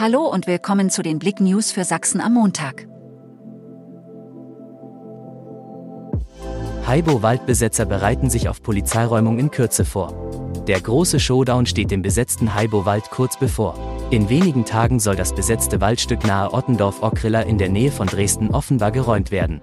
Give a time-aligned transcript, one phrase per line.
[0.00, 2.86] Hallo und willkommen zu den Blick News für Sachsen am Montag.
[6.86, 10.14] Haibo-Waldbesetzer bereiten sich auf Polizeiräumung in Kürze vor.
[10.68, 13.74] Der große Showdown steht dem besetzten Haibo-Wald kurz bevor.
[14.10, 18.92] In wenigen Tagen soll das besetzte Waldstück nahe Ottendorf-Ockriller in der Nähe von Dresden offenbar
[18.92, 19.60] geräumt werden.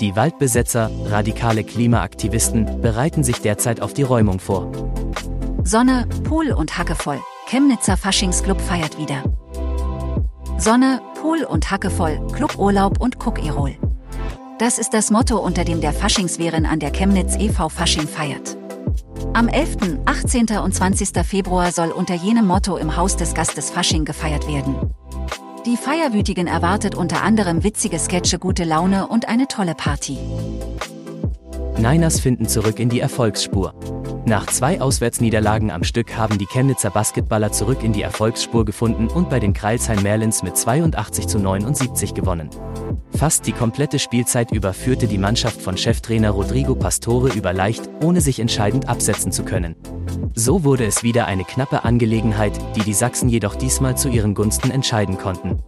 [0.00, 4.70] Die Waldbesetzer, radikale Klimaaktivisten, bereiten sich derzeit auf die Räumung vor.
[5.64, 7.18] Sonne, Pool und Hacke voll.
[7.48, 9.24] Chemnitzer Faschingsclub feiert wieder.
[10.58, 13.74] Sonne, Pool und Hacke voll, Cluburlaub und Cook-Erol.
[14.58, 17.68] Das ist das Motto, unter dem der Faschingswehren an der Chemnitz e.V.
[17.68, 18.56] Fasching feiert.
[19.32, 20.58] Am 11., 18.
[20.58, 21.08] und 20.
[21.24, 24.94] Februar soll unter jenem Motto im Haus des Gastes Fasching gefeiert werden.
[25.66, 30.18] Die Feierwütigen erwartet unter anderem witzige Sketche, gute Laune und eine tolle Party.
[31.78, 33.74] Niners finden zurück in die Erfolgsspur.
[34.26, 39.28] Nach zwei Auswärtsniederlagen am Stück haben die Chemnitzer Basketballer zurück in die Erfolgsspur gefunden und
[39.28, 42.48] bei den Kreilsheim Merlins mit 82 zu 79 gewonnen.
[43.14, 48.22] Fast die komplette Spielzeit über führte die Mannschaft von Cheftrainer Rodrigo Pastore über leicht, ohne
[48.22, 49.76] sich entscheidend absetzen zu können.
[50.34, 54.70] So wurde es wieder eine knappe Angelegenheit, die die Sachsen jedoch diesmal zu ihren Gunsten
[54.70, 55.58] entscheiden konnten.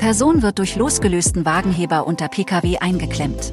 [0.00, 3.52] Person wird durch losgelösten Wagenheber unter Pkw eingeklemmt.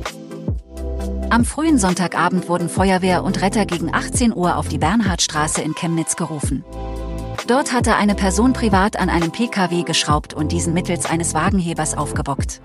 [1.29, 6.15] Am frühen Sonntagabend wurden Feuerwehr und Retter gegen 18 Uhr auf die Bernhardstraße in Chemnitz
[6.15, 6.63] gerufen.
[7.47, 12.61] Dort hatte eine Person privat an einem Pkw geschraubt und diesen mittels eines Wagenhebers aufgebockt.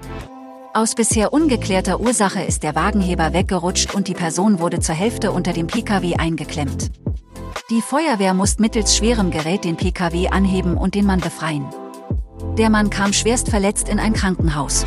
[0.74, 5.52] Aus bisher ungeklärter Ursache ist der Wagenheber weggerutscht und die Person wurde zur Hälfte unter
[5.52, 6.92] dem Pkw eingeklemmt.
[7.68, 11.66] Die Feuerwehr musste mittels schwerem Gerät den Pkw anheben und den Mann befreien.
[12.58, 14.86] Der Mann kam schwerst verletzt in ein Krankenhaus.